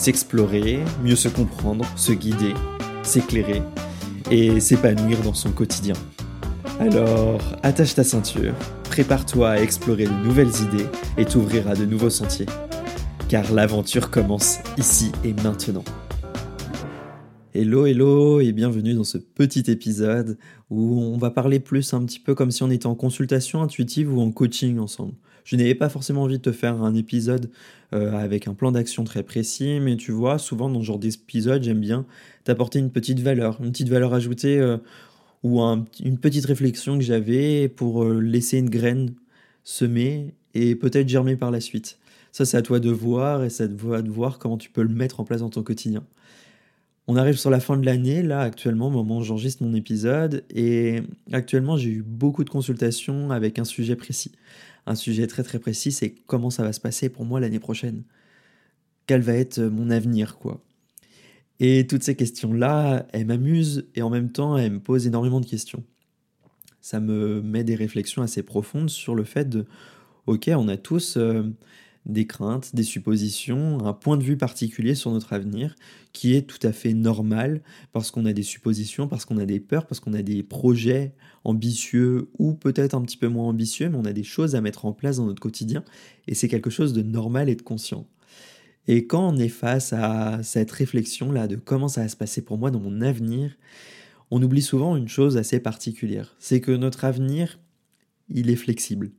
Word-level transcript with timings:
s'explorer, 0.00 0.80
mieux 1.04 1.14
se 1.14 1.28
comprendre, 1.28 1.84
se 1.94 2.12
guider, 2.12 2.54
s'éclairer 3.02 3.62
et 4.30 4.58
s'épanouir 4.58 5.20
dans 5.20 5.34
son 5.34 5.50
quotidien. 5.50 5.94
Alors, 6.80 7.42
attache 7.62 7.94
ta 7.94 8.02
ceinture, 8.02 8.54
prépare-toi 8.84 9.50
à 9.50 9.58
explorer 9.58 10.04
de 10.04 10.24
nouvelles 10.24 10.48
idées 10.62 10.86
et 11.18 11.26
t'ouvrir 11.26 11.76
de 11.76 11.84
nouveaux 11.84 12.08
sentiers. 12.08 12.46
Car 13.28 13.52
l'aventure 13.52 14.10
commence 14.10 14.60
ici 14.78 15.12
et 15.22 15.34
maintenant. 15.34 15.84
Hello, 17.52 17.84
hello 17.84 18.40
et 18.40 18.52
bienvenue 18.52 18.94
dans 18.94 19.02
ce 19.02 19.18
petit 19.18 19.68
épisode 19.72 20.38
où 20.70 21.00
on 21.00 21.18
va 21.18 21.32
parler 21.32 21.58
plus 21.58 21.92
un 21.94 22.04
petit 22.04 22.20
peu 22.20 22.36
comme 22.36 22.52
si 22.52 22.62
on 22.62 22.70
était 22.70 22.86
en 22.86 22.94
consultation 22.94 23.60
intuitive 23.60 24.14
ou 24.14 24.20
en 24.20 24.30
coaching 24.30 24.78
ensemble. 24.78 25.14
Je 25.42 25.56
n'avais 25.56 25.74
pas 25.74 25.88
forcément 25.88 26.22
envie 26.22 26.38
de 26.38 26.42
te 26.42 26.52
faire 26.52 26.80
un 26.80 26.94
épisode 26.94 27.50
euh, 27.92 28.12
avec 28.12 28.46
un 28.46 28.54
plan 28.54 28.70
d'action 28.70 29.02
très 29.02 29.24
précis, 29.24 29.80
mais 29.80 29.96
tu 29.96 30.12
vois, 30.12 30.38
souvent 30.38 30.70
dans 30.70 30.78
ce 30.78 30.84
genre 30.84 31.00
d'épisode, 31.00 31.64
j'aime 31.64 31.80
bien 31.80 32.06
t'apporter 32.44 32.78
une 32.78 32.92
petite 32.92 33.18
valeur, 33.18 33.58
une 33.60 33.72
petite 33.72 33.88
valeur 33.88 34.14
ajoutée 34.14 34.60
euh, 34.60 34.76
ou 35.42 35.60
une 35.60 36.18
petite 36.18 36.46
réflexion 36.46 36.98
que 36.98 37.04
j'avais 37.04 37.66
pour 37.66 38.04
euh, 38.04 38.20
laisser 38.20 38.58
une 38.58 38.70
graine 38.70 39.12
semer 39.64 40.34
et 40.54 40.76
peut-être 40.76 41.08
germer 41.08 41.34
par 41.34 41.50
la 41.50 41.60
suite. 41.60 41.98
Ça, 42.30 42.44
c'est 42.44 42.56
à 42.56 42.62
toi 42.62 42.78
de 42.78 42.90
voir 42.90 43.42
et 43.42 43.50
c'est 43.50 43.64
à 43.64 43.68
toi 43.68 44.02
de 44.02 44.10
voir 44.10 44.38
comment 44.38 44.56
tu 44.56 44.70
peux 44.70 44.82
le 44.82 44.94
mettre 44.94 45.18
en 45.18 45.24
place 45.24 45.40
dans 45.40 45.50
ton 45.50 45.64
quotidien. 45.64 46.04
On 47.06 47.16
arrive 47.16 47.36
sur 47.36 47.50
la 47.50 47.60
fin 47.60 47.76
de 47.76 47.84
l'année, 47.84 48.22
là, 48.22 48.40
actuellement, 48.40 48.86
au 48.86 48.90
moment 48.90 49.18
où 49.18 49.22
j'enregistre 49.22 49.64
mon 49.64 49.74
épisode, 49.74 50.44
et 50.50 51.02
actuellement, 51.32 51.76
j'ai 51.76 51.90
eu 51.90 52.02
beaucoup 52.02 52.44
de 52.44 52.50
consultations 52.50 53.30
avec 53.30 53.58
un 53.58 53.64
sujet 53.64 53.96
précis 53.96 54.32
un 54.86 54.94
sujet 54.94 55.26
très 55.26 55.42
très 55.42 55.58
précis, 55.58 55.92
c'est 55.92 56.10
comment 56.26 56.50
ça 56.50 56.62
va 56.62 56.72
se 56.72 56.80
passer 56.80 57.08
pour 57.08 57.24
moi 57.24 57.40
l'année 57.40 57.60
prochaine. 57.60 58.02
Quel 59.06 59.22
va 59.22 59.34
être 59.34 59.60
mon 59.60 59.90
avenir, 59.90 60.38
quoi. 60.38 60.62
Et 61.58 61.86
toutes 61.86 62.02
ces 62.02 62.16
questions-là, 62.16 63.06
elles 63.12 63.26
m'amusent 63.26 63.86
et 63.94 64.02
en 64.02 64.10
même 64.10 64.32
temps, 64.32 64.56
elles 64.56 64.72
me 64.72 64.80
posent 64.80 65.06
énormément 65.06 65.40
de 65.40 65.46
questions. 65.46 65.84
Ça 66.80 67.00
me 67.00 67.42
met 67.42 67.64
des 67.64 67.74
réflexions 67.74 68.22
assez 68.22 68.42
profondes 68.42 68.88
sur 68.88 69.14
le 69.14 69.24
fait 69.24 69.48
de, 69.48 69.66
ok, 70.26 70.50
on 70.54 70.68
a 70.68 70.78
tous 70.78 71.18
euh, 71.18 71.42
des 72.06 72.26
craintes, 72.26 72.74
des 72.74 72.82
suppositions, 72.82 73.84
un 73.84 73.92
point 73.92 74.16
de 74.16 74.22
vue 74.22 74.36
particulier 74.36 74.94
sur 74.94 75.10
notre 75.12 75.32
avenir 75.32 75.74
qui 76.12 76.34
est 76.34 76.42
tout 76.42 76.64
à 76.66 76.72
fait 76.72 76.94
normal 76.94 77.60
parce 77.92 78.10
qu'on 78.10 78.24
a 78.24 78.32
des 78.32 78.42
suppositions, 78.42 79.06
parce 79.06 79.24
qu'on 79.24 79.38
a 79.38 79.44
des 79.44 79.60
peurs, 79.60 79.86
parce 79.86 80.00
qu'on 80.00 80.14
a 80.14 80.22
des 80.22 80.42
projets 80.42 81.14
ambitieux 81.44 82.30
ou 82.38 82.54
peut-être 82.54 82.94
un 82.94 83.02
petit 83.02 83.16
peu 83.16 83.28
moins 83.28 83.48
ambitieux, 83.48 83.90
mais 83.90 83.98
on 83.98 84.04
a 84.04 84.12
des 84.12 84.24
choses 84.24 84.54
à 84.54 84.60
mettre 84.60 84.86
en 84.86 84.92
place 84.92 85.18
dans 85.18 85.26
notre 85.26 85.42
quotidien 85.42 85.84
et 86.26 86.34
c'est 86.34 86.48
quelque 86.48 86.70
chose 86.70 86.92
de 86.92 87.02
normal 87.02 87.48
et 87.48 87.54
de 87.54 87.62
conscient. 87.62 88.06
Et 88.88 89.06
quand 89.06 89.28
on 89.28 89.36
est 89.36 89.48
face 89.48 89.92
à 89.92 90.42
cette 90.42 90.70
réflexion-là 90.70 91.48
de 91.48 91.56
comment 91.56 91.88
ça 91.88 92.02
va 92.02 92.08
se 92.08 92.16
passer 92.16 92.42
pour 92.42 92.58
moi 92.58 92.70
dans 92.70 92.80
mon 92.80 93.02
avenir, 93.02 93.56
on 94.30 94.42
oublie 94.42 94.62
souvent 94.62 94.96
une 94.96 95.08
chose 95.08 95.36
assez 95.36 95.60
particulière, 95.60 96.34
c'est 96.38 96.60
que 96.60 96.72
notre 96.72 97.04
avenir, 97.04 97.58
il 98.28 98.48
est 98.48 98.56
flexible. 98.56 99.10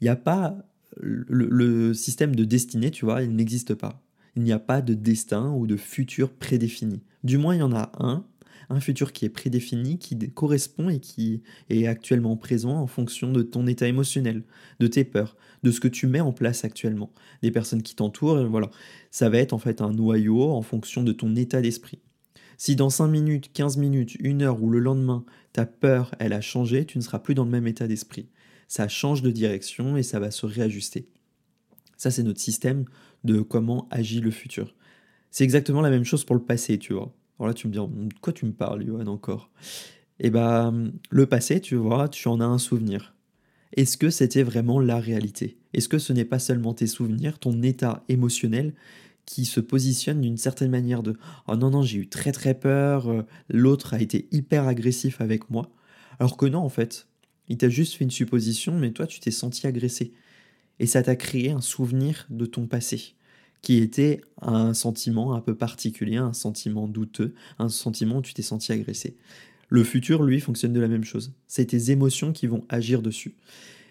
Il 0.00 0.04
n'y 0.04 0.10
a 0.10 0.16
pas 0.16 0.67
le, 1.00 1.94
système 1.94 2.34
de 2.34 2.44
destinée, 2.44 2.90
tu 2.90 3.04
vois, 3.04 3.22
il 3.22 3.34
n'existe 3.34 3.74
pas. 3.74 4.02
Il 4.36 4.42
n'y 4.42 4.52
a 4.52 4.58
pas 4.58 4.80
de 4.80 4.94
destin 4.94 5.50
ou 5.52 5.66
de 5.66 5.76
futur 5.76 6.30
prédéfini. 6.30 7.02
Du 7.24 7.38
moins, 7.38 7.54
il 7.54 7.58
y 7.58 7.62
en 7.62 7.72
a 7.72 7.90
un, 7.98 8.24
un 8.70 8.80
futur 8.80 9.12
qui 9.12 9.24
est 9.24 9.30
prédéfini, 9.30 9.98
qui 9.98 10.16
correspond 10.30 10.88
et 10.88 11.00
qui 11.00 11.42
est 11.70 11.86
actuellement 11.86 12.36
présent 12.36 12.78
en 12.78 12.86
fonction 12.86 13.32
de 13.32 13.42
ton 13.42 13.66
état 13.66 13.88
émotionnel, 13.88 14.44
de 14.78 14.86
tes 14.86 15.04
peurs, 15.04 15.36
de 15.62 15.70
ce 15.70 15.80
que 15.80 15.88
tu 15.88 16.06
mets 16.06 16.20
en 16.20 16.32
place 16.32 16.64
actuellement, 16.64 17.12
des 17.42 17.50
personnes 17.50 17.82
qui 17.82 17.96
t'entourent, 17.96 18.44
voilà. 18.44 18.70
Ça 19.10 19.28
va 19.28 19.38
être 19.38 19.52
en 19.52 19.58
fait 19.58 19.80
un 19.80 19.92
noyau 19.92 20.50
en 20.50 20.62
fonction 20.62 21.02
de 21.02 21.12
ton 21.12 21.34
état 21.34 21.60
d'esprit. 21.60 22.00
Si 22.58 22.74
dans 22.76 22.90
5 22.90 23.06
minutes, 23.08 23.52
15 23.52 23.76
minutes, 23.76 24.16
1 24.22 24.40
heure 24.42 24.62
ou 24.62 24.70
le 24.70 24.80
lendemain, 24.80 25.24
ta 25.52 25.64
peur, 25.64 26.14
elle 26.18 26.32
a 26.32 26.40
changé, 26.40 26.84
tu 26.84 26.98
ne 26.98 27.02
seras 27.02 27.20
plus 27.20 27.34
dans 27.34 27.44
le 27.44 27.50
même 27.50 27.68
état 27.68 27.86
d'esprit 27.86 28.28
ça 28.68 28.86
change 28.86 29.22
de 29.22 29.30
direction 29.30 29.96
et 29.96 30.02
ça 30.02 30.20
va 30.20 30.30
se 30.30 30.46
réajuster. 30.46 31.08
Ça, 31.96 32.10
c'est 32.10 32.22
notre 32.22 32.40
système 32.40 32.84
de 33.24 33.40
comment 33.40 33.88
agit 33.90 34.20
le 34.20 34.30
futur. 34.30 34.74
C'est 35.30 35.44
exactement 35.44 35.80
la 35.80 35.90
même 35.90 36.04
chose 36.04 36.24
pour 36.24 36.36
le 36.36 36.42
passé, 36.42 36.78
tu 36.78 36.92
vois. 36.92 37.12
Alors 37.38 37.48
là, 37.48 37.54
tu 37.54 37.66
me 37.66 37.72
dis, 37.72 37.78
de 37.78 38.14
quoi 38.20 38.32
tu 38.32 38.46
me 38.46 38.52
parles, 38.52 38.84
Johan, 38.86 39.06
encore? 39.06 39.50
Eh 40.20 40.30
bien, 40.30 40.92
le 41.10 41.26
passé, 41.26 41.60
tu 41.60 41.76
vois, 41.76 42.08
tu 42.08 42.28
en 42.28 42.40
as 42.40 42.44
un 42.44 42.58
souvenir. 42.58 43.14
Est-ce 43.76 43.96
que 43.96 44.10
c'était 44.10 44.42
vraiment 44.42 44.80
la 44.80 44.98
réalité? 44.98 45.58
Est-ce 45.72 45.88
que 45.88 45.98
ce 45.98 46.12
n'est 46.12 46.24
pas 46.24 46.38
seulement 46.38 46.74
tes 46.74 46.86
souvenirs, 46.86 47.38
ton 47.38 47.62
état 47.62 48.04
émotionnel 48.08 48.74
qui 49.26 49.44
se 49.44 49.60
positionne 49.60 50.22
d'une 50.22 50.38
certaine 50.38 50.70
manière 50.70 51.02
de⁇ 51.02 51.12
Oh 51.46 51.56
non, 51.56 51.70
non, 51.70 51.82
j'ai 51.82 51.98
eu 51.98 52.08
très 52.08 52.32
très 52.32 52.54
peur, 52.54 53.08
euh, 53.08 53.22
l'autre 53.50 53.92
a 53.92 54.00
été 54.00 54.26
hyper 54.30 54.66
agressif 54.66 55.20
avec 55.20 55.50
moi⁇ 55.50 55.64
alors 56.18 56.36
que 56.36 56.46
non, 56.46 56.60
en 56.60 56.68
fait, 56.68 57.06
il 57.48 57.56
t'a 57.56 57.68
juste 57.68 57.94
fait 57.94 58.04
une 58.04 58.10
supposition, 58.10 58.78
mais 58.78 58.90
toi, 58.92 59.06
tu 59.06 59.20
t'es 59.20 59.30
senti 59.30 59.66
agressé. 59.66 60.12
Et 60.78 60.86
ça 60.86 61.02
t'a 61.02 61.16
créé 61.16 61.50
un 61.50 61.60
souvenir 61.60 62.26
de 62.30 62.46
ton 62.46 62.66
passé, 62.66 63.14
qui 63.62 63.78
était 63.78 64.20
un 64.40 64.74
sentiment 64.74 65.34
un 65.34 65.40
peu 65.40 65.54
particulier, 65.54 66.16
un 66.16 66.32
sentiment 66.32 66.86
douteux, 66.86 67.34
un 67.58 67.68
sentiment 67.68 68.18
où 68.18 68.22
tu 68.22 68.34
t'es 68.34 68.42
senti 68.42 68.72
agressé. 68.72 69.16
Le 69.68 69.84
futur, 69.84 70.22
lui, 70.22 70.40
fonctionne 70.40 70.72
de 70.72 70.80
la 70.80 70.88
même 70.88 71.04
chose. 71.04 71.32
C'est 71.46 71.66
tes 71.66 71.90
émotions 71.90 72.32
qui 72.32 72.46
vont 72.46 72.64
agir 72.68 73.02
dessus. 73.02 73.34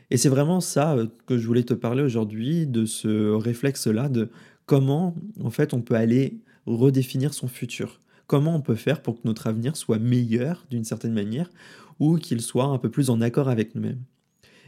Et 0.09 0.17
c'est 0.17 0.29
vraiment 0.29 0.61
ça 0.61 0.95
euh, 0.95 1.07
que 1.25 1.37
je 1.37 1.45
voulais 1.45 1.63
te 1.63 1.73
parler 1.73 2.03
aujourd'hui, 2.03 2.65
de 2.65 2.85
ce 2.85 3.31
réflexe-là, 3.31 4.09
de 4.09 4.29
comment, 4.65 5.15
en 5.43 5.49
fait, 5.49 5.73
on 5.73 5.81
peut 5.81 5.95
aller 5.95 6.39
redéfinir 6.65 7.33
son 7.33 7.47
futur. 7.47 7.99
Comment 8.27 8.55
on 8.55 8.61
peut 8.61 8.75
faire 8.75 9.01
pour 9.01 9.15
que 9.15 9.27
notre 9.27 9.47
avenir 9.47 9.75
soit 9.75 9.99
meilleur 9.99 10.65
d'une 10.69 10.83
certaine 10.83 11.13
manière, 11.13 11.49
ou 11.99 12.17
qu'il 12.17 12.41
soit 12.41 12.65
un 12.65 12.77
peu 12.77 12.91
plus 12.91 13.09
en 13.09 13.21
accord 13.21 13.49
avec 13.49 13.73
nous-mêmes 13.73 14.03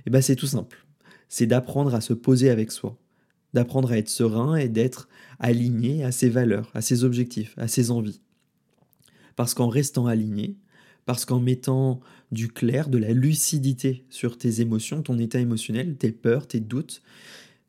eh 0.06 0.10
bien 0.10 0.22
c'est 0.22 0.36
tout 0.36 0.48
simple. 0.48 0.86
C'est 1.28 1.46
d'apprendre 1.46 1.94
à 1.94 2.02
se 2.02 2.14
poser 2.14 2.50
avec 2.50 2.72
soi, 2.72 2.98
d'apprendre 3.54 3.92
à 3.92 3.98
être 3.98 4.10
serein 4.10 4.56
et 4.56 4.70
d'être 4.70 5.08
aligné 5.40 6.04
à 6.04 6.12
ses 6.12 6.30
valeurs, 6.30 6.72
à 6.74 6.82
ses 6.82 7.04
objectifs, 7.04 7.54
à 7.58 7.68
ses 7.68 7.92
envies. 7.92 8.22
Parce 9.36 9.54
qu'en 9.54 9.70
restant 9.70 10.08
aligné, 10.08 10.58
parce 11.06 11.26
qu'en 11.26 11.40
mettant 11.40 12.00
du 12.32 12.50
clair, 12.50 12.90
de 12.90 12.98
la 12.98 13.12
lucidité 13.12 14.06
sur 14.10 14.38
tes 14.38 14.62
émotions, 14.62 15.02
ton 15.02 15.18
état 15.18 15.40
émotionnel, 15.40 15.96
tes 15.96 16.12
peurs, 16.12 16.48
tes 16.48 16.60
doutes, 16.60 17.02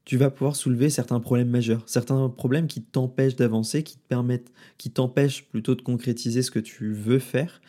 tu 0.05 0.17
vas 0.17 0.31
pouvoir 0.31 0.57
soulever 0.57 0.91
certains 0.91 1.21
problèmes 1.21 1.51
majeurs, 1.51 1.83
certains 1.87 2.29
problèmes 2.29 2.67
qui 2.67 2.83
t'empêchent 2.83 3.37
d'avancer, 3.37 3.83
qui 3.83 3.97
te 3.97 4.07
permettent, 4.09 4.53
qui 4.79 4.91
t'empêchent 4.91 5.45
plutôt 5.45 5.75
de 5.75 5.83
concrétiser 5.83 6.43
ce 6.43 6.51
que 6.51 6.59
tu 6.59 6.93
veux 6.93 7.19
faire 7.19 7.61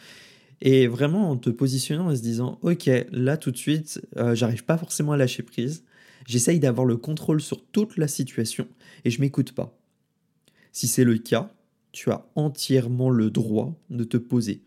et 0.61 0.87
vraiment 0.87 1.31
en 1.31 1.37
te 1.37 1.49
positionnant 1.49 2.11
et 2.11 2.15
se 2.15 2.21
disant, 2.21 2.59
ok, 2.61 2.89
là 3.11 3.37
tout 3.37 3.51
de 3.51 3.57
suite, 3.57 4.01
euh, 4.17 4.35
j'arrive 4.35 4.63
pas 4.63 4.77
forcément 4.77 5.11
à 5.11 5.17
lâcher 5.17 5.43
prise. 5.43 5.83
J'essaye 6.27 6.59
d'avoir 6.59 6.85
le 6.85 6.97
contrôle 6.97 7.41
sur 7.41 7.65
toute 7.65 7.97
la 7.97 8.07
situation 8.07 8.67
et 9.03 9.09
je 9.09 9.19
m'écoute 9.21 9.53
pas. 9.53 9.77
Si 10.71 10.87
c'est 10.87 11.03
le 11.03 11.17
cas, 11.17 11.51
tu 11.91 12.11
as 12.11 12.25
entièrement 12.35 13.09
le 13.09 13.31
droit 13.31 13.75
de 13.89 14.03
te 14.03 14.17
poser 14.17 14.61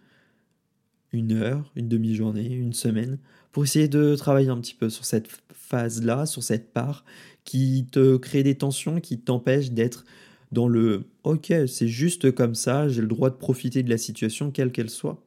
une 1.13 1.33
heure, 1.33 1.73
une 1.77 1.89
demi-journée, 1.89 2.53
une 2.53 2.73
semaine, 2.73 3.19
pour 3.55 3.63
essayer 3.63 3.87
de 3.87 4.17
travailler 4.17 4.49
un 4.49 4.61
petit 4.61 4.75
peu 4.75 4.91
sur 4.91 5.05
cette 5.05 5.29
phase-là, 5.53 6.27
sur 6.27 6.43
cette 6.43 6.73
part 6.73 7.05
qui 7.45 7.87
te 7.89 8.17
crée 8.17 8.43
des 8.43 8.57
tensions, 8.57 9.01
qui 9.01 9.21
t'empêche 9.21 9.71
d'être 9.71 10.05
dans 10.51 10.67
le 10.67 11.05
ok, 11.23 11.53
c'est 11.69 11.87
juste 11.87 12.33
comme 12.33 12.57
ça, 12.57 12.89
j'ai 12.89 13.01
le 13.01 13.07
droit 13.07 13.31
de 13.31 13.37
profiter 13.37 13.85
de 13.85 13.91
la 13.91 13.97
situation, 13.97 14.51
quelle 14.51 14.73
qu'elle 14.73 14.91
soit. 14.91 15.23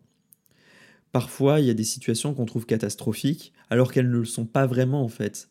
Parfois, 1.14 1.62
il 1.62 1.68
y 1.68 1.70
a 1.70 1.74
des 1.74 1.86
situations 1.86 2.34
qu'on 2.34 2.46
trouve 2.46 2.66
catastrophiques, 2.66 3.54
alors 3.70 3.94
qu'elles 3.94 4.10
ne 4.10 4.18
le 4.18 4.26
sont 4.26 4.46
pas 4.46 4.68
vraiment 4.68 5.04
en 5.04 5.08
fait. 5.08 5.48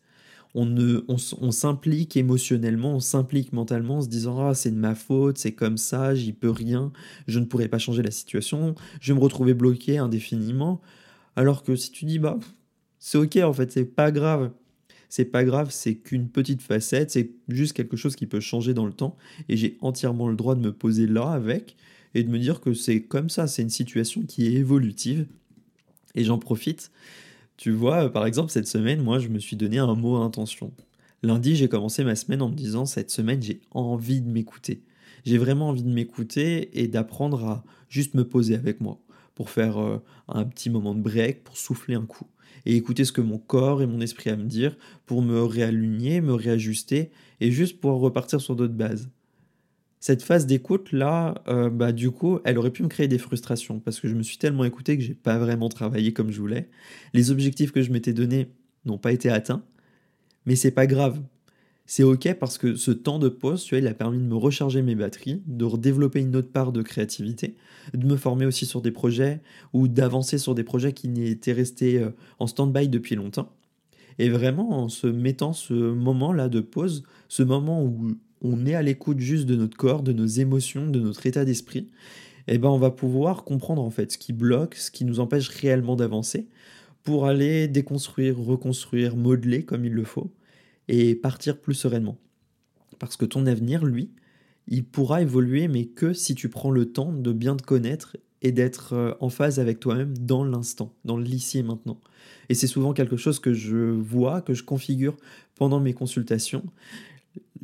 On, 0.53 0.67
ne, 0.67 1.03
on, 1.07 1.51
s'implique 1.51 2.15
émotionnellement, 2.15 2.95
on 2.95 2.99
s'implique 2.99 3.53
mentalement 3.53 3.97
en 3.97 4.01
se 4.01 4.07
disant 4.07 4.49
Ah, 4.49 4.53
c'est 4.53 4.71
de 4.71 4.77
ma 4.77 4.93
faute, 4.93 5.39
c'est 5.39 5.53
comme 5.53 5.77
ça, 5.77 6.13
j'y 6.13 6.31
peux 6.31 6.51
rien, 6.51 6.91
je 7.27 7.39
ne 7.39 7.45
pourrai 7.45 7.69
pas 7.69 7.79
changer 7.79 8.03
la 8.03 8.11
situation, 8.11 8.75
je 9.01 9.13
vais 9.13 9.17
me 9.17 9.23
retrouver 9.23 9.55
bloqué 9.55 9.97
indéfiniment. 9.97 10.79
Alors 11.35 11.63
que 11.63 11.75
si 11.75 11.91
tu 11.91 12.05
dis 12.05 12.19
Bah, 12.19 12.37
c'est 12.99 13.17
ok 13.17 13.37
en 13.37 13.53
fait, 13.53 13.71
c'est 13.71 13.85
pas 13.85 14.11
grave. 14.11 14.51
C'est 15.09 15.25
pas 15.25 15.45
grave, 15.45 15.69
c'est 15.71 15.95
qu'une 15.95 16.27
petite 16.27 16.61
facette, 16.61 17.11
c'est 17.11 17.31
juste 17.47 17.73
quelque 17.73 17.95
chose 17.95 18.15
qui 18.15 18.27
peut 18.27 18.41
changer 18.41 18.73
dans 18.73 18.85
le 18.85 18.91
temps, 18.91 19.15
et 19.47 19.55
j'ai 19.55 19.77
entièrement 19.79 20.27
le 20.27 20.35
droit 20.35 20.55
de 20.55 20.59
me 20.59 20.73
poser 20.73 21.07
là 21.07 21.31
avec, 21.31 21.77
et 22.13 22.23
de 22.23 22.29
me 22.29 22.39
dire 22.39 22.59
que 22.59 22.73
c'est 22.73 23.01
comme 23.01 23.29
ça, 23.29 23.47
c'est 23.47 23.61
une 23.61 23.69
situation 23.69 24.23
qui 24.23 24.47
est 24.47 24.53
évolutive. 24.53 25.27
Et 26.15 26.23
j'en 26.23 26.39
profite. 26.39 26.91
Tu 27.57 27.71
vois, 27.71 28.11
par 28.11 28.25
exemple, 28.25 28.51
cette 28.51 28.67
semaine, 28.67 29.01
moi, 29.01 29.19
je 29.19 29.29
me 29.29 29.39
suis 29.39 29.55
donné 29.55 29.77
un 29.77 29.95
mot 29.95 30.17
à 30.17 30.23
intention. 30.23 30.73
Lundi, 31.23 31.55
j'ai 31.55 31.69
commencé 31.69 32.03
ma 32.03 32.15
semaine 32.15 32.41
en 32.41 32.49
me 32.49 32.55
disant, 32.55 32.85
cette 32.85 33.11
semaine, 33.11 33.41
j'ai 33.41 33.61
envie 33.71 34.21
de 34.21 34.29
m'écouter. 34.29 34.83
J'ai 35.25 35.37
vraiment 35.37 35.69
envie 35.69 35.83
de 35.83 35.89
m'écouter 35.89 36.79
et 36.79 36.87
d'apprendre 36.87 37.45
à 37.45 37.63
juste 37.89 38.13
me 38.13 38.27
poser 38.27 38.55
avec 38.55 38.81
moi 38.81 38.99
pour 39.37 39.51
faire 39.51 39.77
euh, 39.77 40.01
un 40.27 40.45
petit 40.45 40.71
moment 40.71 40.95
de 40.95 40.99
break, 40.99 41.43
pour 41.43 41.57
souffler 41.57 41.93
un 41.93 42.07
coup 42.07 42.25
et 42.65 42.75
écouter 42.75 43.05
ce 43.05 43.11
que 43.11 43.21
mon 43.21 43.37
corps 43.37 43.83
et 43.83 43.85
mon 43.85 44.01
esprit 44.01 44.31
à 44.31 44.35
me 44.35 44.45
dire 44.45 44.75
pour 45.05 45.21
me 45.21 45.43
réaligner, 45.43 46.21
me 46.21 46.33
réajuster 46.33 47.11
et 47.39 47.51
juste 47.51 47.79
pour 47.79 47.99
repartir 47.99 48.41
sur 48.41 48.55
d'autres 48.55 48.73
bases. 48.73 49.11
Cette 49.99 50.23
phase 50.23 50.47
d'écoute 50.47 50.91
là, 50.91 51.35
euh, 51.47 51.69
bah 51.69 51.91
du 51.91 52.09
coup, 52.09 52.39
elle 52.45 52.57
aurait 52.57 52.71
pu 52.71 52.81
me 52.81 52.87
créer 52.87 53.07
des 53.07 53.19
frustrations 53.19 53.79
parce 53.79 53.99
que 53.99 54.07
je 54.07 54.15
me 54.15 54.23
suis 54.23 54.39
tellement 54.39 54.63
écouté 54.63 54.97
que 54.97 55.03
j'ai 55.03 55.13
pas 55.13 55.37
vraiment 55.37 55.69
travaillé 55.69 56.13
comme 56.13 56.31
je 56.31 56.39
voulais. 56.39 56.67
Les 57.13 57.29
objectifs 57.29 57.71
que 57.71 57.83
je 57.83 57.91
m'étais 57.91 58.13
donnés 58.13 58.47
n'ont 58.85 58.97
pas 58.97 59.11
été 59.11 59.29
atteints, 59.29 59.61
mais 60.47 60.55
c'est 60.55 60.71
pas 60.71 60.87
grave 60.87 61.21
c'est 61.89 62.03
ok 62.03 62.33
parce 62.33 62.57
que 62.57 62.75
ce 62.75 62.91
temps 62.91 63.17
de 63.17 63.29
pause, 63.29 63.63
tu 63.63 63.73
vois, 63.73 63.79
il 63.79 63.87
a 63.87 63.93
permis 63.93 64.17
de 64.17 64.23
me 64.23 64.35
recharger 64.35 64.81
mes 64.81 64.93
batteries, 64.93 65.41
de 65.47 65.63
redévelopper 65.63 66.19
une 66.19 66.35
autre 66.35 66.51
part 66.51 66.73
de 66.73 66.81
créativité, 66.81 67.55
de 67.93 68.05
me 68.05 68.17
former 68.17 68.45
aussi 68.45 68.65
sur 68.65 68.81
des 68.81 68.91
projets 68.91 69.39
ou 69.71 69.87
d'avancer 69.87 70.37
sur 70.37 70.53
des 70.53 70.65
projets 70.65 70.91
qui 70.91 71.23
étaient 71.23 71.53
restés 71.53 71.97
euh, 71.99 72.09
en 72.39 72.47
stand-by 72.47 72.89
depuis 72.89 73.15
longtemps. 73.15 73.53
Et 74.19 74.27
vraiment, 74.27 74.83
en 74.83 74.89
se 74.89 75.07
mettant 75.07 75.53
ce 75.53 75.73
moment-là 75.73 76.49
de 76.49 76.59
pause, 76.59 77.03
ce 77.29 77.43
moment 77.43 77.81
où 77.81 78.11
on 78.41 78.65
est 78.65 78.75
à 78.75 78.81
l'écoute 78.81 79.19
juste 79.19 79.45
de 79.45 79.55
notre 79.55 79.77
corps, 79.77 80.03
de 80.03 80.11
nos 80.11 80.25
émotions, 80.25 80.87
de 80.87 80.99
notre 80.99 81.25
état 81.25 81.45
d'esprit, 81.45 81.87
eh 82.47 82.57
ben 82.57 82.69
on 82.69 82.77
va 82.77 82.91
pouvoir 82.91 83.45
comprendre 83.45 83.81
en 83.81 83.91
fait 83.91 84.11
ce 84.11 84.17
qui 84.17 84.33
bloque, 84.33 84.75
ce 84.75 84.91
qui 84.91 85.05
nous 85.05 85.21
empêche 85.21 85.47
réellement 85.49 85.95
d'avancer, 85.95 86.47
pour 87.03 87.27
aller 87.27 87.69
déconstruire, 87.69 88.37
reconstruire, 88.37 89.15
modeler 89.15 89.63
comme 89.63 89.85
il 89.85 89.93
le 89.93 90.03
faut, 90.03 90.29
et 90.87 91.15
partir 91.15 91.59
plus 91.59 91.73
sereinement. 91.73 92.17
Parce 92.99 93.17
que 93.17 93.25
ton 93.25 93.45
avenir, 93.45 93.85
lui, 93.85 94.11
il 94.67 94.85
pourra 94.85 95.21
évoluer, 95.21 95.67
mais 95.67 95.85
que 95.85 96.13
si 96.13 96.35
tu 96.35 96.49
prends 96.49 96.71
le 96.71 96.91
temps 96.91 97.11
de 97.11 97.31
bien 97.31 97.55
te 97.55 97.63
connaître 97.63 98.17
et 98.41 98.51
d'être 98.51 98.93
euh, 98.93 99.13
en 99.19 99.29
phase 99.29 99.59
avec 99.59 99.79
toi-même 99.79 100.17
dans 100.17 100.43
l'instant, 100.43 100.93
dans 101.05 101.17
l'ici 101.17 101.59
et 101.59 101.63
maintenant. 101.63 101.99
Et 102.49 102.53
c'est 102.53 102.67
souvent 102.67 102.93
quelque 102.93 103.17
chose 103.17 103.39
que 103.39 103.53
je 103.53 103.77
vois, 103.77 104.41
que 104.41 104.53
je 104.53 104.63
configure 104.63 105.17
pendant 105.55 105.79
mes 105.79 105.93
consultations. 105.93 106.63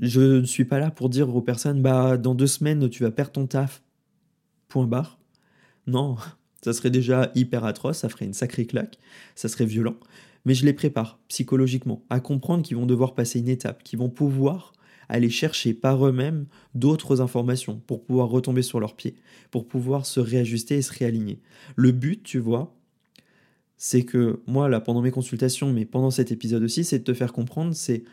Je 0.01 0.39
ne 0.39 0.45
suis 0.45 0.65
pas 0.65 0.79
là 0.79 0.91
pour 0.91 1.09
dire 1.09 1.33
aux 1.35 1.41
personnes, 1.41 1.81
bah, 1.81 2.17
dans 2.17 2.35
deux 2.35 2.47
semaines, 2.47 2.89
tu 2.89 3.03
vas 3.03 3.11
perdre 3.11 3.33
ton 3.33 3.47
taf. 3.47 3.83
Point 4.67 4.87
barre. 4.87 5.19
Non, 5.85 6.15
ça 6.63 6.73
serait 6.73 6.89
déjà 6.89 7.31
hyper 7.35 7.65
atroce, 7.65 7.97
ça 7.99 8.09
ferait 8.09 8.25
une 8.25 8.33
sacrée 8.33 8.65
claque, 8.65 8.97
ça 9.35 9.47
serait 9.49 9.65
violent 9.65 9.97
mais 10.45 10.53
je 10.53 10.65
les 10.65 10.73
prépare 10.73 11.19
psychologiquement 11.27 12.03
à 12.09 12.19
comprendre 12.19 12.63
qu'ils 12.63 12.77
vont 12.77 12.85
devoir 12.85 13.15
passer 13.15 13.39
une 13.39 13.49
étape, 13.49 13.83
qu'ils 13.83 13.99
vont 13.99 14.09
pouvoir 14.09 14.73
aller 15.09 15.29
chercher 15.29 15.73
par 15.73 16.05
eux-mêmes 16.05 16.45
d'autres 16.75 17.21
informations 17.21 17.81
pour 17.87 18.03
pouvoir 18.03 18.29
retomber 18.29 18.61
sur 18.61 18.79
leurs 18.79 18.95
pieds, 18.95 19.15
pour 19.51 19.67
pouvoir 19.67 20.05
se 20.05 20.19
réajuster 20.19 20.77
et 20.77 20.81
se 20.81 20.93
réaligner. 20.93 21.39
Le 21.75 21.91
but, 21.91 22.23
tu 22.23 22.39
vois, 22.39 22.75
c'est 23.77 24.03
que 24.03 24.41
moi, 24.47 24.69
là, 24.69 24.79
pendant 24.79 25.01
mes 25.01 25.11
consultations, 25.11 25.71
mais 25.71 25.85
pendant 25.85 26.11
cet 26.11 26.31
épisode 26.31 26.63
aussi, 26.63 26.83
c'est 26.83 26.99
de 26.99 27.03
te 27.03 27.13
faire 27.13 27.33
comprendre, 27.33 27.73
c'est 27.73 28.03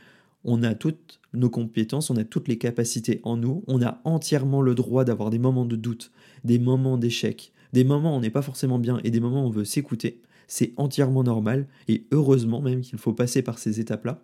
on 0.43 0.63
a 0.63 0.75
toutes 0.75 1.21
nos 1.33 1.51
compétences, 1.51 2.11
on 2.11 2.17
a 2.17 2.25
toutes 2.25 2.49
les 2.49 2.59
capacités 2.59 3.21
en 3.23 3.37
nous, 3.37 3.63
on 3.67 3.83
a 3.83 4.01
entièrement 4.05 4.63
le 4.63 4.75
droit 4.75 5.05
d'avoir 5.05 5.31
des 5.31 5.39
moments 5.39 5.67
de 5.67 5.77
doute, 5.77 6.11
des 6.45 6.59
moments 6.59 6.97
d'échec, 6.97 7.53
des 7.73 7.85
moments 7.85 8.15
où 8.15 8.17
on 8.17 8.21
n'est 8.21 8.31
pas 8.31 8.43
forcément 8.43 8.79
bien 8.79 9.01
et 9.05 9.11
des 9.11 9.21
moments 9.21 9.45
où 9.45 9.49
on 9.49 9.51
veut 9.51 9.65
s'écouter 9.65 10.23
c'est 10.51 10.73
entièrement 10.77 11.23
normal 11.23 11.69
et 11.87 12.07
heureusement 12.11 12.61
même 12.61 12.81
qu'il 12.81 12.99
faut 12.99 13.13
passer 13.13 13.41
par 13.41 13.61
ces 13.61 13.79
étapes-là. 13.79 14.21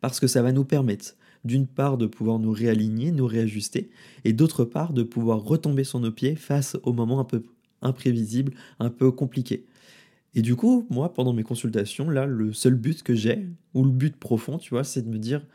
Parce 0.00 0.18
que 0.18 0.26
ça 0.26 0.40
va 0.40 0.50
nous 0.50 0.64
permettre 0.64 1.14
d'une 1.44 1.66
part 1.66 1.98
de 1.98 2.06
pouvoir 2.06 2.38
nous 2.38 2.52
réaligner, 2.52 3.12
nous 3.12 3.26
réajuster 3.26 3.90
et 4.24 4.32
d'autre 4.32 4.64
part 4.64 4.94
de 4.94 5.02
pouvoir 5.02 5.44
retomber 5.44 5.84
sur 5.84 6.00
nos 6.00 6.10
pieds 6.10 6.36
face 6.36 6.78
aux 6.84 6.94
moments 6.94 7.20
un 7.20 7.24
peu 7.24 7.42
imprévisibles, 7.82 8.54
un 8.80 8.88
peu 8.88 9.10
compliqués. 9.10 9.66
Et 10.34 10.40
du 10.40 10.56
coup, 10.56 10.86
moi, 10.88 11.12
pendant 11.12 11.34
mes 11.34 11.42
consultations, 11.42 12.08
là, 12.08 12.24
le 12.24 12.54
seul 12.54 12.74
but 12.74 13.02
que 13.02 13.14
j'ai, 13.14 13.46
ou 13.74 13.84
le 13.84 13.90
but 13.90 14.16
profond, 14.16 14.56
tu 14.56 14.70
vois, 14.70 14.84
c'est 14.84 15.02
de 15.02 15.10
me 15.10 15.18
dire, 15.18 15.46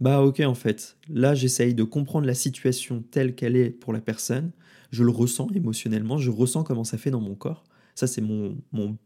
bah 0.00 0.22
ok, 0.22 0.38
en 0.40 0.54
fait, 0.54 0.96
là, 1.10 1.34
j'essaye 1.34 1.74
de 1.74 1.82
comprendre 1.82 2.28
la 2.28 2.34
situation 2.34 3.02
telle 3.10 3.34
qu'elle 3.34 3.56
est 3.56 3.70
pour 3.70 3.92
la 3.92 4.00
personne, 4.00 4.52
je 4.92 5.02
le 5.02 5.10
ressens 5.10 5.48
émotionnellement, 5.52 6.16
je 6.16 6.30
ressens 6.30 6.62
comment 6.62 6.84
ça 6.84 6.96
fait 6.96 7.10
dans 7.10 7.20
mon 7.20 7.34
corps, 7.34 7.64
ça, 7.94 8.06
c'est 8.06 8.20
mon, 8.20 8.56
mon, 8.72 8.96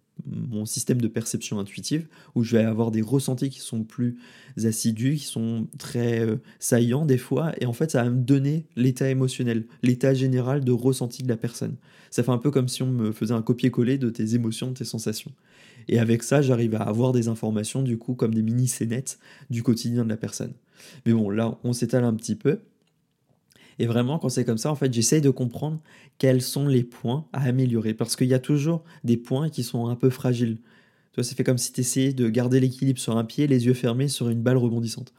système 0.66 1.00
de 1.00 1.08
perception 1.08 1.58
intuitive, 1.58 2.08
où 2.34 2.42
je 2.42 2.56
vais 2.56 2.64
avoir 2.64 2.90
des 2.90 3.02
ressentis 3.02 3.50
qui 3.50 3.60
sont 3.60 3.84
plus 3.84 4.18
assidus, 4.64 5.16
qui 5.16 5.24
sont 5.24 5.68
très 5.78 6.20
euh, 6.20 6.36
saillants 6.58 7.06
des 7.06 7.18
fois, 7.18 7.52
et 7.60 7.66
en 7.66 7.72
fait, 7.72 7.92
ça 7.92 8.02
va 8.02 8.10
me 8.10 8.20
donner 8.20 8.66
l'état 8.76 9.08
émotionnel, 9.08 9.64
l'état 9.82 10.14
général 10.14 10.64
de 10.64 10.72
ressenti 10.72 11.22
de 11.22 11.28
la 11.28 11.36
personne. 11.36 11.76
Ça 12.10 12.22
fait 12.22 12.32
un 12.32 12.38
peu 12.38 12.50
comme 12.50 12.68
si 12.68 12.82
on 12.82 12.90
me 12.90 13.12
faisait 13.12 13.34
un 13.34 13.42
copier-coller 13.42 13.98
de 13.98 14.10
tes 14.10 14.34
émotions, 14.34 14.68
de 14.68 14.74
tes 14.74 14.84
sensations. 14.84 15.32
Et 15.88 15.98
avec 15.98 16.22
ça, 16.22 16.42
j'arrive 16.42 16.74
à 16.74 16.82
avoir 16.82 17.12
des 17.12 17.28
informations, 17.28 17.82
du 17.82 17.98
coup, 17.98 18.14
comme 18.14 18.34
des 18.34 18.42
mini-scénettes 18.42 19.18
du 19.50 19.62
quotidien 19.62 20.04
de 20.04 20.08
la 20.08 20.16
personne. 20.16 20.52
Mais 21.06 21.12
bon, 21.12 21.30
là, 21.30 21.58
on 21.64 21.72
s'étale 21.72 22.04
un 22.04 22.14
petit 22.14 22.36
peu. 22.36 22.60
Et 23.78 23.86
vraiment, 23.86 24.18
quand 24.18 24.28
c'est 24.28 24.44
comme 24.44 24.58
ça, 24.58 24.70
en 24.70 24.74
fait, 24.74 24.92
j'essaye 24.92 25.20
de 25.20 25.30
comprendre 25.30 25.80
quels 26.18 26.42
sont 26.42 26.66
les 26.66 26.82
points 26.82 27.26
à 27.32 27.44
améliorer. 27.44 27.94
Parce 27.94 28.16
qu'il 28.16 28.28
y 28.28 28.34
a 28.34 28.38
toujours 28.38 28.82
des 29.04 29.16
points 29.16 29.48
qui 29.48 29.62
sont 29.62 29.86
un 29.88 29.94
peu 29.94 30.10
fragiles. 30.10 30.56
Tu 31.12 31.16
vois, 31.16 31.24
c'est 31.24 31.36
fait 31.36 31.44
comme 31.44 31.58
si 31.58 31.72
tu 31.72 31.80
essayais 31.80 32.12
de 32.12 32.28
garder 32.28 32.60
l'équilibre 32.60 32.98
sur 32.98 33.16
un 33.16 33.24
pied, 33.24 33.46
les 33.46 33.66
yeux 33.66 33.74
fermés 33.74 34.08
sur 34.08 34.28
une 34.28 34.42
balle 34.42 34.56
rebondissante. 34.56 35.12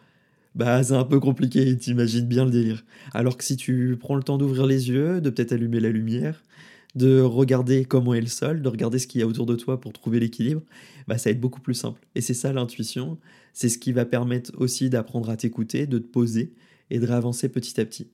Bah, 0.56 0.83
c'est 0.83 0.94
un 0.95 1.06
peu 1.06 1.19
compliqué, 1.19 1.77
t'imagines 1.77 2.25
bien 2.25 2.45
le 2.45 2.51
délire. 2.51 2.83
Alors 3.13 3.38
que 3.38 3.44
si 3.44 3.56
tu 3.56 3.97
prends 4.00 4.15
le 4.15 4.23
temps 4.23 4.38
d'ouvrir 4.38 4.65
les 4.65 4.89
yeux, 4.89 5.21
de 5.21 5.29
peut-être 5.29 5.53
allumer 5.53 5.79
la 5.79 5.89
lumière, 5.89 6.44
de 6.95 7.21
regarder 7.21 7.85
comment 7.85 8.13
est 8.13 8.21
le 8.21 8.27
sol, 8.27 8.61
de 8.61 8.67
regarder 8.67 9.00
ce 9.00 9.07
qu'il 9.07 9.21
y 9.21 9.23
a 9.23 9.27
autour 9.27 9.45
de 9.45 9.56
toi 9.56 9.79
pour 9.79 9.94
trouver 9.94 10.19
l'équilibre, 10.19 10.61
bah 11.07 11.17
ça 11.17 11.29
va 11.29 11.31
être 11.33 11.39
beaucoup 11.39 11.61
plus 11.61 11.75
simple. 11.75 12.01
Et 12.15 12.21
c'est 12.21 12.33
ça 12.33 12.51
l'intuition, 12.51 13.17
c'est 13.53 13.69
ce 13.69 13.77
qui 13.77 13.91
va 13.91 14.06
permettre 14.06 14.51
aussi 14.57 14.89
d'apprendre 14.89 15.29
à 15.29 15.38
t'écouter, 15.38 15.85
de 15.88 16.00
te 16.00 16.07
poser 16.07 16.53
et 16.89 17.00
de 17.00 17.06
réavancer 17.06 17.50
petit 17.50 17.79
à 17.79 17.85
petit. 17.85 18.07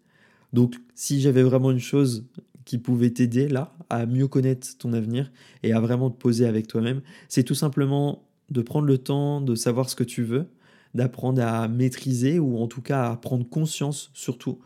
Donc 0.56 0.78
si 0.96 1.20
j'avais 1.20 1.44
vraiment 1.44 1.70
une 1.70 1.80
chose 1.80 2.26
qui 2.64 2.78
pouvait 2.78 3.10
t'aider 3.10 3.50
là 3.50 3.74
à 3.90 4.06
mieux 4.06 4.30
connaître 4.30 4.78
ton 4.78 4.94
avenir 4.94 5.30
et 5.64 5.74
à 5.74 5.82
vraiment 5.82 6.10
te 6.10 6.18
poser 6.18 6.48
avec 6.48 6.68
toi-même, 6.68 7.02
c'est 7.28 7.44
tout 7.44 7.56
simplement 7.56 8.24
de 8.50 8.62
prendre 8.62 8.88
le 8.88 8.98
temps 8.98 9.42
de 9.42 9.54
savoir 9.54 9.90
ce 9.90 9.98
que 9.98 10.06
tu 10.06 10.24
veux, 10.24 10.48
d'apprendre 10.94 11.44
à 11.44 11.68
maîtriser 11.68 12.40
ou 12.40 12.58
en 12.60 12.68
tout 12.68 12.82
cas 12.82 13.12
à 13.12 13.18
prendre 13.18 13.48
conscience 13.48 14.12
surtout 14.14 14.60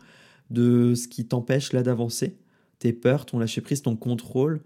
de 0.50 0.94
ce 0.94 1.08
qui 1.08 1.26
t'empêche 1.26 1.72
là 1.72 1.82
d'avancer, 1.82 2.36
tes 2.78 2.92
peurs, 2.92 3.26
ton 3.26 3.40
lâcher 3.40 3.60
prise, 3.60 3.82
ton 3.82 3.96
contrôle 3.96 4.60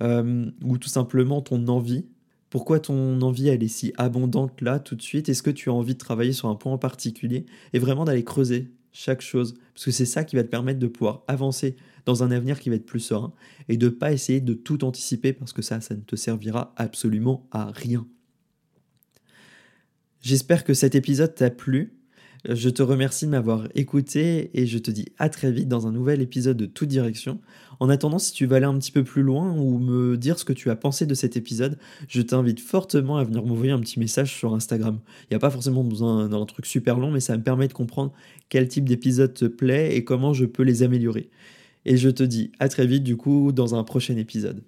euh, 0.00 0.48
ou 0.62 0.78
tout 0.78 0.88
simplement 0.88 1.40
ton 1.42 1.66
envie. 1.66 2.06
Pourquoi 2.50 2.78
ton 2.78 3.20
envie 3.20 3.48
elle 3.48 3.64
est 3.64 3.68
si 3.68 3.92
abondante 3.96 4.60
là 4.60 4.78
tout 4.78 4.94
de 4.94 5.02
suite? 5.02 5.28
Est-ce 5.28 5.42
que 5.42 5.50
tu 5.50 5.70
as 5.70 5.72
envie 5.72 5.94
de 5.94 5.98
travailler 5.98 6.32
sur 6.32 6.48
un 6.48 6.54
point 6.54 6.72
en 6.72 6.78
particulier 6.78 7.46
et 7.72 7.80
vraiment 7.80 8.04
d'aller 8.04 8.22
creuser 8.22 8.70
chaque 8.92 9.20
chose, 9.20 9.54
parce 9.74 9.84
que 9.84 9.90
c'est 9.90 10.06
ça 10.06 10.24
qui 10.24 10.36
va 10.36 10.42
te 10.42 10.48
permettre 10.48 10.78
de 10.78 10.86
pouvoir 10.86 11.22
avancer 11.28 11.76
dans 12.04 12.22
un 12.22 12.30
avenir 12.30 12.58
qui 12.58 12.70
va 12.70 12.76
être 12.76 12.86
plus 12.86 13.00
serein 13.00 13.32
et 13.68 13.76
de 13.76 13.86
ne 13.86 13.90
pas 13.90 14.12
essayer 14.12 14.40
de 14.40 14.54
tout 14.54 14.84
anticiper 14.84 15.32
parce 15.32 15.52
que 15.52 15.62
ça, 15.62 15.80
ça 15.80 15.94
ne 15.94 16.00
te 16.00 16.16
servira 16.16 16.72
absolument 16.76 17.46
à 17.50 17.70
rien. 17.70 18.06
J'espère 20.20 20.64
que 20.64 20.74
cet 20.74 20.94
épisode 20.94 21.34
t'a 21.34 21.50
plu. 21.50 21.94
Je 22.48 22.70
te 22.70 22.82
remercie 22.82 23.26
de 23.26 23.30
m'avoir 23.30 23.68
écouté 23.74 24.50
et 24.58 24.66
je 24.66 24.78
te 24.78 24.90
dis 24.90 25.06
à 25.18 25.28
très 25.28 25.50
vite 25.52 25.68
dans 25.68 25.86
un 25.86 25.92
nouvel 25.92 26.22
épisode 26.22 26.56
de 26.56 26.66
Toute 26.66 26.88
Direction. 26.88 27.40
En 27.80 27.88
attendant, 27.88 28.18
si 28.18 28.32
tu 28.32 28.46
veux 28.46 28.56
aller 28.56 28.66
un 28.66 28.76
petit 28.78 28.90
peu 28.90 29.04
plus 29.04 29.22
loin 29.22 29.52
ou 29.52 29.78
me 29.78 30.16
dire 30.16 30.38
ce 30.38 30.44
que 30.44 30.52
tu 30.52 30.70
as 30.70 30.76
pensé 30.76 31.06
de 31.06 31.14
cet 31.14 31.36
épisode, 31.36 31.78
je 32.08 32.22
t'invite 32.22 32.60
fortement 32.60 33.18
à 33.18 33.24
venir 33.24 33.44
m'envoyer 33.44 33.72
un 33.72 33.80
petit 33.80 34.00
message 34.00 34.34
sur 34.34 34.54
Instagram. 34.54 34.98
Il 35.24 35.26
n'y 35.32 35.36
a 35.36 35.40
pas 35.40 35.50
forcément 35.50 35.84
besoin 35.84 36.28
d'un 36.28 36.44
truc 36.46 36.66
super 36.66 36.98
long, 36.98 37.10
mais 37.10 37.20
ça 37.20 37.36
me 37.36 37.42
permet 37.42 37.68
de 37.68 37.72
comprendre 37.72 38.12
quel 38.48 38.68
type 38.68 38.88
d'épisode 38.88 39.34
te 39.34 39.44
plaît 39.44 39.96
et 39.96 40.04
comment 40.04 40.32
je 40.32 40.44
peux 40.44 40.64
les 40.64 40.82
améliorer. 40.82 41.30
Et 41.84 41.96
je 41.96 42.08
te 42.08 42.22
dis 42.22 42.50
à 42.58 42.68
très 42.68 42.86
vite 42.86 43.04
du 43.04 43.16
coup 43.16 43.52
dans 43.52 43.74
un 43.74 43.84
prochain 43.84 44.16
épisode. 44.16 44.62